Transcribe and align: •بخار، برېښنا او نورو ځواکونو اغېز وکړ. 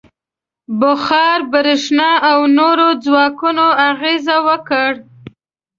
•بخار، 0.79 1.39
برېښنا 1.51 2.11
او 2.31 2.39
نورو 2.57 2.87
ځواکونو 3.05 3.65
اغېز 3.89 4.25
وکړ. 4.47 4.91